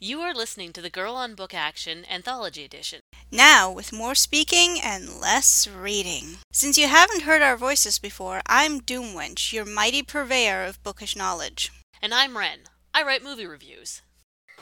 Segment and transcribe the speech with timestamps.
[0.00, 3.00] You are listening to the Girl on Book Action Anthology Edition.
[3.30, 6.38] Now, with more speaking and less reading.
[6.52, 11.72] Since you haven't heard our voices before, I'm Doomwench, your mighty purveyor of bookish knowledge.
[12.02, 12.64] And I'm Ren.
[12.92, 14.02] I write movie reviews.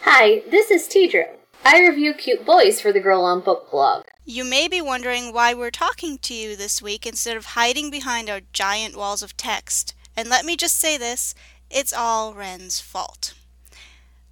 [0.02, 1.30] Hi, this is Tidra.
[1.64, 4.04] I review cute boys for the Girl on Book blog.
[4.26, 8.28] You may be wondering why we're talking to you this week instead of hiding behind
[8.28, 9.94] our giant walls of text.
[10.14, 11.34] And let me just say this
[11.70, 13.32] it's all Ren's fault.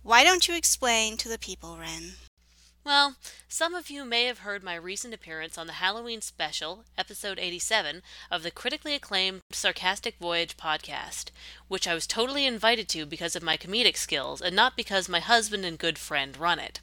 [0.03, 2.14] Why don't you explain to the people, Ren?
[2.84, 3.16] Well,
[3.51, 8.01] some of you may have heard my recent appearance on the Halloween special, episode 87,
[8.30, 11.27] of the critically acclaimed Sarcastic Voyage podcast,
[11.69, 15.20] which I was totally invited to because of my comedic skills and not because my
[15.20, 16.80] husband and good friend run it.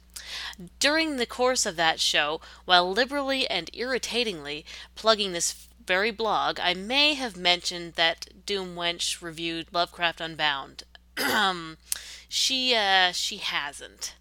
[0.78, 6.72] During the course of that show, while liberally and irritatingly plugging this very blog, I
[6.72, 10.84] may have mentioned that Doomwench reviewed Lovecraft Unbound.
[12.28, 14.14] she uh she hasn't.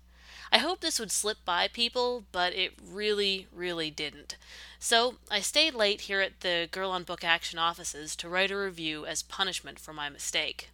[0.52, 4.38] I hope this would slip by people, but it really, really didn't.
[4.80, 8.58] So I stayed late here at the Girl on Book Action offices to write a
[8.58, 10.70] review as punishment for my mistake.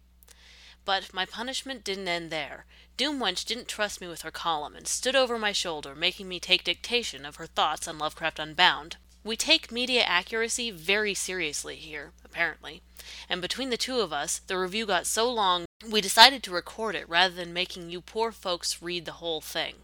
[0.84, 2.66] But my punishment didn't end there.
[2.96, 6.62] Doomwench didn't trust me with her column and stood over my shoulder, making me take
[6.62, 8.96] dictation of her thoughts on Lovecraft Unbound.
[9.24, 12.82] We take media accuracy very seriously here, apparently,
[13.28, 16.94] and between the two of us, the review got so long we decided to record
[16.94, 19.76] it rather than making you poor folks read the whole thing.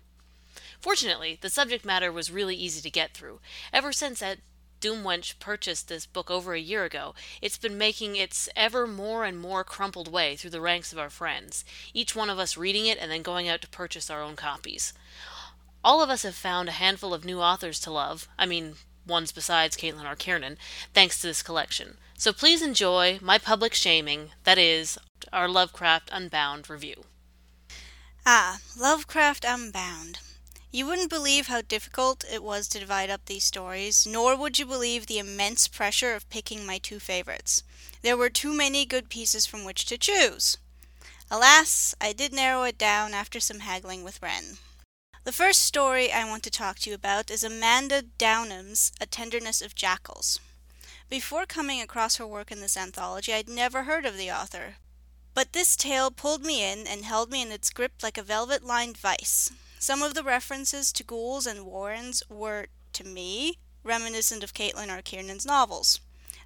[0.80, 3.40] Fortunately, the subject matter was really easy to get through.
[3.72, 4.38] Ever since that
[4.80, 9.38] Doomwench purchased this book over a year ago, it's been making its ever more and
[9.38, 12.98] more crumpled way through the ranks of our friends, each one of us reading it
[12.98, 14.94] and then going out to purchase our own copies.
[15.84, 18.74] All of us have found a handful of new authors to love, I mean,
[19.06, 20.16] ones besides Caitlin R.
[20.16, 20.56] Kiernan,
[20.94, 21.98] thanks to this collection.
[22.20, 24.98] So please enjoy my public shaming, that is,
[25.32, 27.04] our Lovecraft Unbound review.
[28.26, 30.18] Ah, Lovecraft Unbound.
[30.70, 34.66] You wouldn't believe how difficult it was to divide up these stories, nor would you
[34.66, 37.62] believe the immense pressure of picking my two favorites.
[38.03, 40.58] There were too many good pieces from which to choose.
[41.31, 44.58] Alas, I did narrow it down after some haggling with Ren.
[45.25, 49.62] The first story I want to talk to you about is Amanda Downum's A Tenderness
[49.62, 50.38] of Jackals.
[51.10, 54.76] Before coming across her work in this anthology, I'd never heard of the author.
[55.34, 58.62] But this tale pulled me in and held me in its grip like a velvet
[58.62, 59.50] lined vice.
[59.81, 65.03] Some of the references to ghouls and warrens were, to me, reminiscent of Caitlin R.
[65.03, 65.99] Kiernan's novels.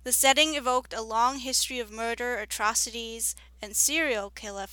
[0.02, 4.68] The setting evoked a long history of murder, atrocities, and serial killer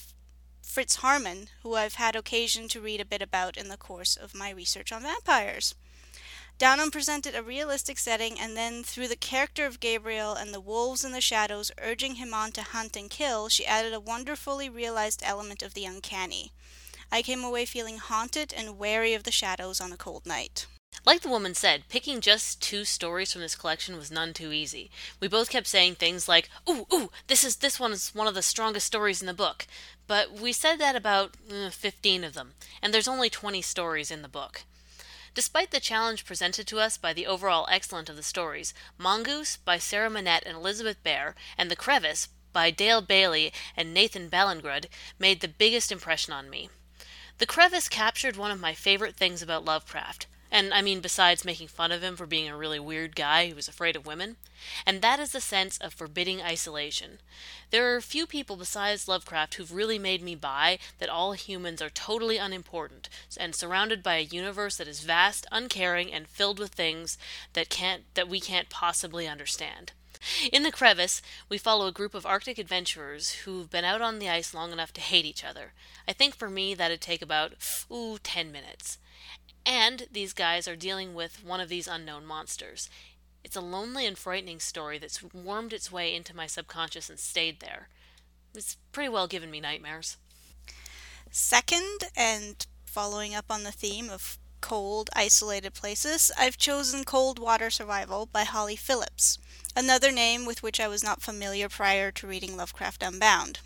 [0.62, 4.34] Fritz Haarmann, who I've had occasion to read a bit about in the course of
[4.34, 5.76] my research on vampires.
[6.62, 11.04] Downum presented a realistic setting, and then, through the character of Gabriel and the wolves
[11.04, 15.24] in the shadows urging him on to hunt and kill, she added a wonderfully realized
[15.26, 16.52] element of the uncanny.
[17.12, 20.68] I came away feeling haunted and wary of the shadows on a cold night.
[21.04, 24.92] Like the woman said, picking just two stories from this collection was none too easy.
[25.20, 28.36] We both kept saying things like, "Ooh, ooh, this is this one is one of
[28.36, 29.66] the strongest stories in the book."
[30.06, 34.22] But we said that about uh, 15 of them, and there's only 20 stories in
[34.22, 34.62] the book.
[35.34, 39.78] Despite the challenge presented to us by the overall excellence of the stories, Mongoose by
[39.78, 44.88] Sarah Monette and Elizabeth Bear, and The Crevice by Dale Bailey and Nathan Ballingrud
[45.18, 46.70] made the biggest impression on me.
[47.38, 51.70] The Crevice captured one of my favorite things about Lovecraft, and I mean besides making
[51.70, 54.36] fun of him for being a really weird guy who was afraid of women,
[54.86, 57.20] and that is the sense of forbidding isolation.
[57.70, 61.90] There are few people besides Lovecraft who've really made me buy that all humans are
[61.90, 63.08] totally unimportant
[63.38, 67.18] and surrounded by a universe that is vast, uncaring, and filled with things
[67.54, 69.94] that can't that we can't possibly understand.
[70.52, 74.30] In the crevice, we follow a group of Arctic adventurers who've been out on the
[74.30, 75.74] ice long enough to hate each other.
[76.08, 77.54] I think for me that'd take about,
[77.92, 79.00] ooh, ten minutes.
[79.66, 82.90] And these guys are dealing with one of these unknown monsters.
[83.44, 87.60] It's a lonely and frightening story that's wormed its way into my subconscious and stayed
[87.60, 87.90] there.
[88.54, 90.18] It's pretty well given me nightmares.
[91.30, 97.70] Second, and following up on the theme of cold, isolated places, I've chosen Cold Water
[97.70, 99.40] Survival by Holly Phillips
[99.76, 103.60] another name with which I was not familiar prior to reading Lovecraft Unbound.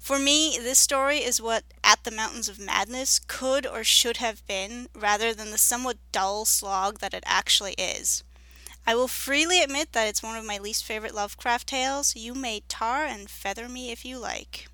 [0.00, 4.44] For me, this story is what At the Mountains of Madness could or should have
[4.46, 8.24] been, rather than the somewhat dull slog that it actually is.
[8.86, 12.16] I will freely admit that it's one of my least favorite Lovecraft tales.
[12.16, 14.68] You may tar and feather me if you like.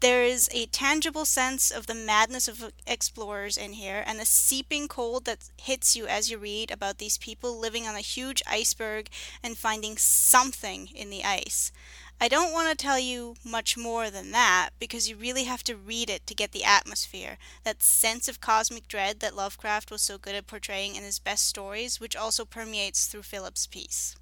[0.00, 4.88] There is a tangible sense of the madness of explorers in here and the seeping
[4.88, 9.08] cold that hits you as you read about these people living on a huge iceberg
[9.42, 11.70] and finding something in the ice.
[12.20, 15.76] I don't want to tell you much more than that because you really have to
[15.76, 20.18] read it to get the atmosphere, that sense of cosmic dread that Lovecraft was so
[20.18, 24.16] good at portraying in his best stories, which also permeates through Phillips' piece.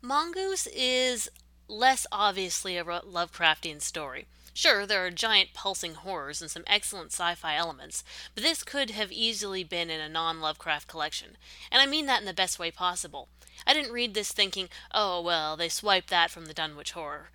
[0.00, 1.28] Mongoose is
[1.68, 4.26] less obviously a Lovecraftian story.
[4.56, 8.02] Sure, there are giant pulsing horrors and some excellent sci fi elements,
[8.34, 11.36] but this could have easily been in a non Lovecraft collection.
[11.70, 13.28] And I mean that in the best way possible.
[13.66, 17.28] I didn't read this thinking, oh, well, they swiped that from the Dunwich Horror.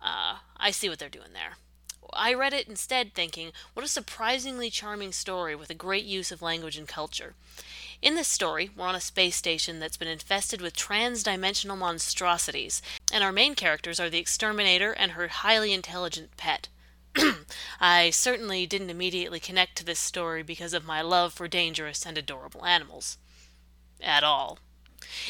[0.00, 1.58] Uh, I see what they're doing there.
[2.14, 6.40] I read it instead thinking, what a surprisingly charming story with a great use of
[6.40, 7.34] language and culture.
[8.00, 12.80] In this story, we're on a space station that's been infested with transdimensional monstrosities,
[13.12, 16.68] and our main characters are the exterminator and her highly intelligent pet.
[17.80, 22.18] I certainly didn't immediately connect to this story because of my love for dangerous and
[22.18, 23.18] adorable animals.
[24.00, 24.58] At all.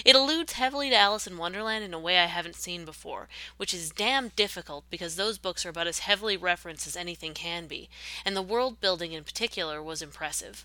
[0.05, 3.75] It alludes heavily to Alice in Wonderland in a way I haven't seen before, which
[3.75, 7.91] is damn difficult because those books are about as heavily referenced as anything can be,
[8.25, 10.65] and the world building in particular was impressive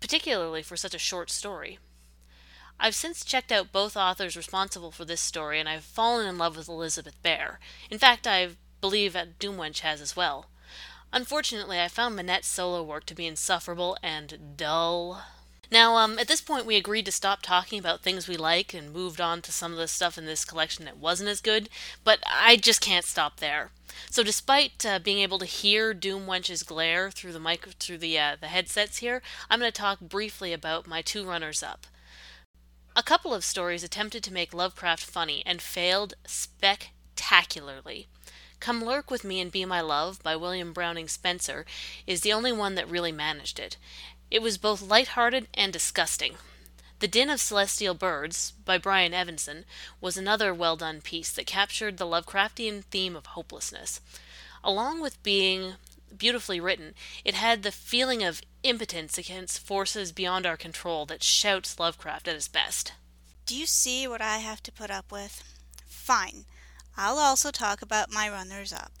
[0.00, 1.78] particularly for such a short story.
[2.80, 6.56] I've since checked out both authors responsible for this story, and I've fallen in love
[6.56, 7.58] with Elizabeth Bear.
[7.90, 10.46] In fact, I believe that Doomwench has as well.
[11.12, 15.24] Unfortunately, I found Monette's solo work to be insufferable and dull.
[15.70, 18.92] Now, um, at this point, we agreed to stop talking about things we like and
[18.92, 21.68] moved on to some of the stuff in this collection that wasn't as good,
[22.04, 23.70] but I just can't stop there.
[24.10, 28.36] So, despite uh, being able to hear Doomwench's glare through the mic through the uh,
[28.40, 29.20] the headsets here,
[29.50, 31.86] I'm going to talk briefly about my two runners-up.
[32.98, 38.08] A couple of stories attempted to make Lovecraft funny and failed spectacularly.
[38.58, 41.64] Come Lurk with Me and Be My Love by William Browning Spencer
[42.08, 43.76] is the only one that really managed it.
[44.32, 46.38] It was both light-hearted and disgusting.
[46.98, 49.64] The Din of Celestial Birds, by Brian Evenson,
[50.00, 54.00] was another well done piece that captured the Lovecraftian theme of hopelessness.
[54.64, 55.74] Along with being
[56.16, 56.94] beautifully written,
[57.24, 62.34] it had the feeling of impotence against forces beyond our control that shouts Lovecraft at
[62.34, 62.92] his best.
[63.46, 65.42] Do you see what I have to put up with?
[65.86, 66.44] Fine.
[66.96, 68.92] I'll also talk about my runners up.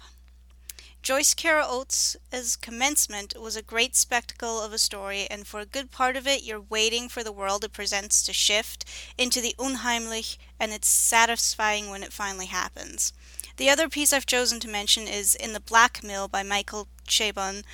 [1.02, 2.16] Joyce Carol Oates'
[2.56, 6.42] commencement was a great spectacle of a story, and for a good part of it
[6.42, 8.84] you're waiting for the world it presents to shift
[9.16, 13.12] into the unheimlich, and it's satisfying when it finally happens.
[13.56, 17.64] The other piece I've chosen to mention is In the Black Mill by Michael Chabon,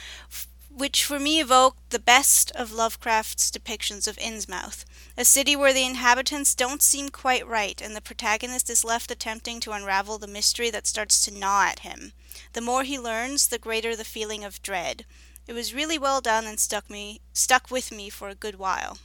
[0.74, 4.84] which for me evoked the best of Lovecraft's depictions of Innsmouth,
[5.16, 9.60] a city where the inhabitants don't seem quite right, and the protagonist is left attempting
[9.60, 12.12] to unravel the mystery that starts to gnaw at him.
[12.54, 15.04] The more he learns, the greater the feeling of dread.
[15.46, 18.98] It was really well done and stuck me stuck with me for a good while.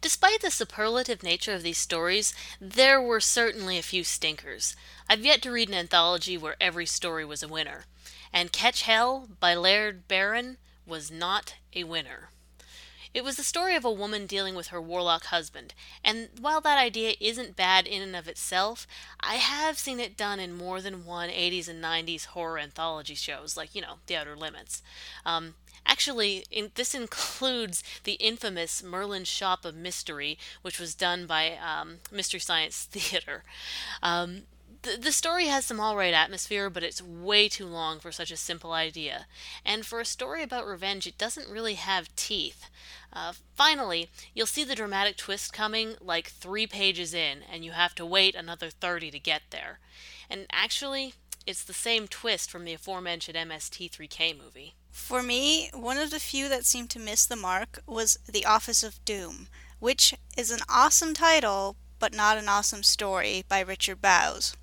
[0.00, 4.76] Despite the superlative nature of these stories, there were certainly a few stinkers.
[5.08, 7.86] I've yet to read an anthology where every story was a winner
[8.32, 12.30] and Catch Hell by Laird Barron was not a winner.
[13.14, 16.78] It was the story of a woman dealing with her warlock husband, and while that
[16.78, 18.86] idea isn't bad in and of itself,
[19.20, 23.54] I have seen it done in more than one 80s and 90s horror anthology shows,
[23.54, 24.82] like, you know, The Outer Limits.
[25.26, 31.58] Um, actually, in, this includes the infamous Merlin's Shop of Mystery, which was done by
[31.58, 33.44] um, Mystery Science Theater.
[34.02, 34.44] Um,
[34.82, 38.72] the, story has some alright atmosphere, but it's way too long for such a simple
[38.72, 39.26] idea.
[39.64, 42.68] And for a story about revenge, it doesn't really have teeth.
[43.12, 47.94] Uh, finally, you'll see the dramatic twist coming like three pages in, and you have
[47.94, 49.78] to wait another 30 to get there.
[50.28, 51.14] And actually,
[51.46, 54.74] it's the same twist from the aforementioned MST3K movie.
[54.90, 58.82] For me, one of the few that seemed to miss the mark was The Office
[58.82, 59.48] of Doom,
[59.78, 64.54] which is an awesome title, but not an awesome story by Richard Bowes.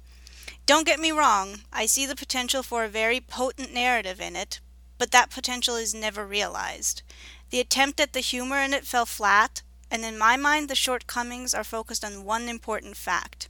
[0.70, 4.60] Don't get me wrong, I see the potential for a very potent narrative in it,
[5.00, 7.02] but that potential is never realized.
[7.50, 11.56] The attempt at the humor in it fell flat, and in my mind, the shortcomings
[11.56, 13.50] are focused on one important fact.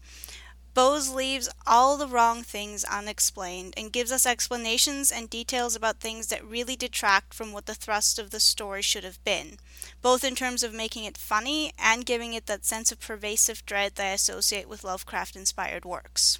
[0.73, 6.27] Bowes leaves all the wrong things unexplained and gives us explanations and details about things
[6.27, 9.57] that really detract from what the thrust of the story should have been,
[10.01, 13.95] both in terms of making it funny and giving it that sense of pervasive dread
[13.95, 16.39] that I associate with Lovecraft inspired works.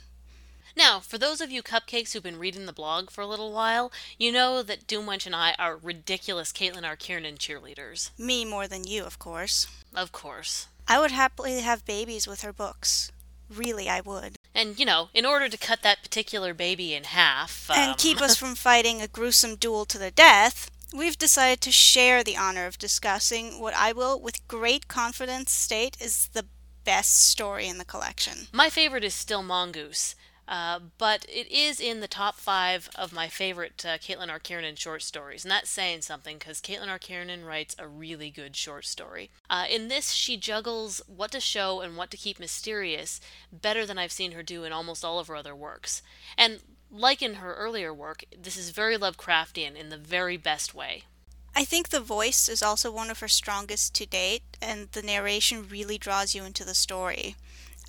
[0.80, 3.92] Now, for those of you cupcakes who've been reading the blog for a little while,
[4.18, 6.96] you know that Doomwench and I are ridiculous Caitlin R.
[6.96, 8.12] Kiernan cheerleaders.
[8.18, 9.68] Me more than you, of course.
[9.94, 10.68] Of course.
[10.88, 13.12] I would happily have babies with her books.
[13.54, 14.38] Really, I would.
[14.56, 17.70] And, you know, in order to cut that particular baby in half.
[17.70, 17.78] Um...
[17.78, 22.24] And keep us from fighting a gruesome duel to the death, we've decided to share
[22.24, 26.46] the honor of discussing what I will, with great confidence, state is the
[26.86, 28.48] best story in the collection.
[28.54, 30.16] My favorite is still Mongoose.
[30.50, 34.40] Uh, but it is in the top five of my favorite uh, Caitlin R.
[34.40, 36.98] Kiernan short stories, and that's saying something because Caitlin R.
[36.98, 39.30] Kiernan writes a really good short story.
[39.48, 43.22] Uh, in this, she juggles what to show and what to keep mysterious
[43.54, 46.02] better than I've seen her do in almost all of her other works.
[46.36, 51.04] And like in her earlier work, this is very Lovecraftian in the very best way.
[51.56, 55.68] I think the voice is also one of her strongest to date, and the narration
[55.70, 57.36] really draws you into the story.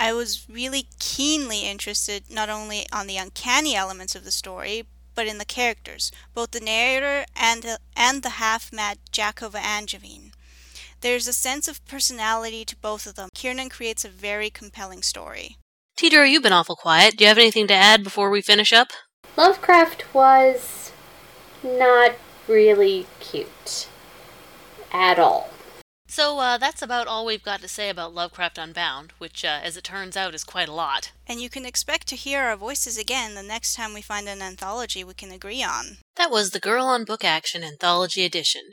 [0.01, 5.27] I was really keenly interested not only on the uncanny elements of the story, but
[5.27, 10.33] in the characters, both the narrator and the, and the half-mad Jacova Angevine.
[11.03, 13.29] There's a sense of personality to both of them.
[13.35, 15.59] Kiernan creates a very compelling story.
[15.99, 17.19] Teeter, you've been awful quiet.
[17.19, 18.89] Do you have anything to add before we finish up?
[19.37, 20.93] Lovecraft was
[21.63, 22.13] not
[22.49, 23.87] really cute
[24.93, 25.51] at all.
[26.11, 29.77] So uh, that's about all we've got to say about Lovecraft Unbound, which, uh, as
[29.77, 31.13] it turns out, is quite a lot.
[31.29, 34.43] And you can expect to hear our voices again the next time we find an
[34.43, 35.99] anthology we can agree on.
[36.17, 38.73] That was the Girl on Book Action Anthology Edition.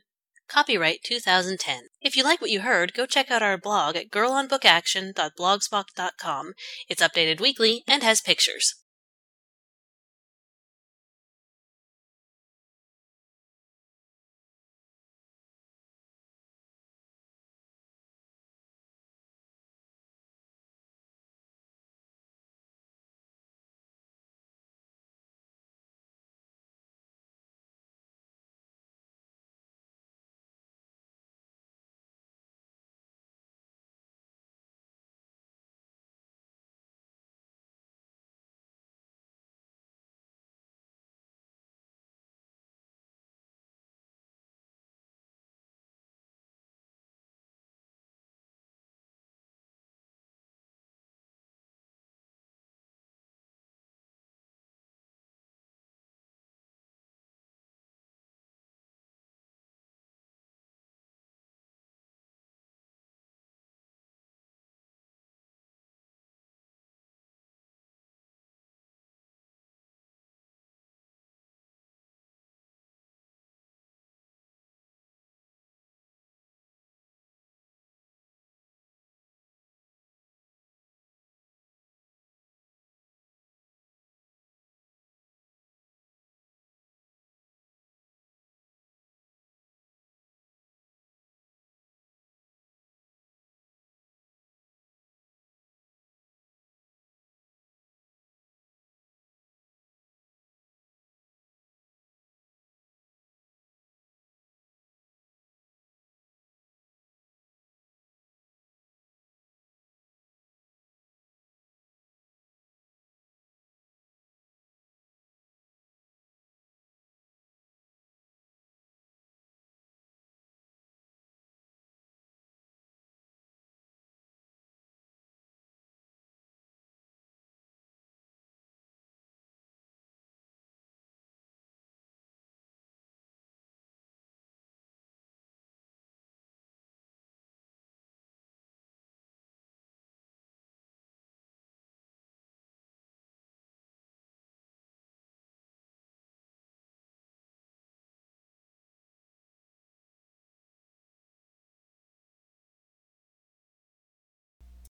[0.50, 1.82] Copyright 2010.
[2.01, 6.53] If you like what you heard, go check out our blog at girlonbookaction.blogspot.com.
[6.89, 8.74] It's updated weekly and has pictures.